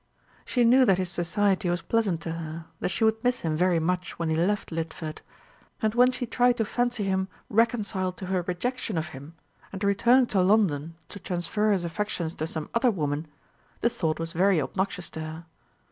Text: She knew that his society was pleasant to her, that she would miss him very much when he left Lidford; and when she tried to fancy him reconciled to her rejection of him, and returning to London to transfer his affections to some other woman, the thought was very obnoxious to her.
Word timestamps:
She 0.45 0.63
knew 0.63 0.83
that 0.85 0.97
his 0.97 1.11
society 1.11 1.69
was 1.69 1.83
pleasant 1.83 2.21
to 2.21 2.31
her, 2.31 2.65
that 2.79 2.89
she 2.89 3.03
would 3.03 3.23
miss 3.23 3.41
him 3.41 3.55
very 3.55 3.77
much 3.79 4.17
when 4.17 4.29
he 4.29 4.35
left 4.35 4.71
Lidford; 4.71 5.21
and 5.79 5.93
when 5.93 6.11
she 6.11 6.25
tried 6.25 6.57
to 6.57 6.65
fancy 6.65 7.03
him 7.03 7.27
reconciled 7.51 8.17
to 8.17 8.25
her 8.25 8.41
rejection 8.41 8.97
of 8.97 9.09
him, 9.09 9.35
and 9.71 9.83
returning 9.83 10.25
to 10.33 10.41
London 10.41 10.95
to 11.09 11.19
transfer 11.19 11.71
his 11.71 11.85
affections 11.85 12.33
to 12.33 12.47
some 12.47 12.67
other 12.73 12.89
woman, 12.89 13.27
the 13.81 13.91
thought 13.91 14.17
was 14.17 14.31
very 14.33 14.59
obnoxious 14.59 15.07
to 15.11 15.19
her. 15.19 15.45